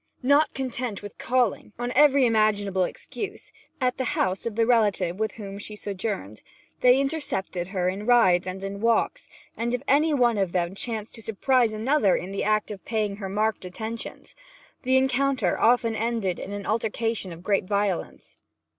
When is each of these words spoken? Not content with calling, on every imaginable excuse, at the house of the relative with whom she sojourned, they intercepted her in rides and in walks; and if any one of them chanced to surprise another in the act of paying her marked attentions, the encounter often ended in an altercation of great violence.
Not 0.23 0.55
content 0.55 1.03
with 1.03 1.19
calling, 1.19 1.73
on 1.77 1.91
every 1.91 2.25
imaginable 2.25 2.85
excuse, 2.85 3.51
at 3.79 3.97
the 3.99 4.03
house 4.17 4.47
of 4.47 4.55
the 4.55 4.65
relative 4.65 5.19
with 5.19 5.33
whom 5.33 5.59
she 5.59 5.75
sojourned, 5.75 6.41
they 6.79 6.99
intercepted 6.99 7.67
her 7.67 7.87
in 7.87 8.07
rides 8.07 8.47
and 8.47 8.63
in 8.63 8.81
walks; 8.81 9.27
and 9.55 9.75
if 9.75 9.83
any 9.87 10.11
one 10.11 10.39
of 10.39 10.53
them 10.53 10.73
chanced 10.73 11.13
to 11.13 11.21
surprise 11.21 11.71
another 11.71 12.15
in 12.15 12.31
the 12.31 12.43
act 12.43 12.71
of 12.71 12.83
paying 12.83 13.17
her 13.17 13.29
marked 13.29 13.63
attentions, 13.63 14.33
the 14.81 14.97
encounter 14.97 15.59
often 15.61 15.95
ended 15.95 16.39
in 16.39 16.51
an 16.51 16.65
altercation 16.65 17.31
of 17.31 17.43
great 17.43 17.65
violence. 17.65 18.39